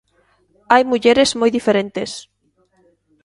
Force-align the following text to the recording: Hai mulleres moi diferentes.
Hai 0.71 0.83
mulleres 0.91 1.29
moi 1.39 1.49
diferentes. 1.57 2.09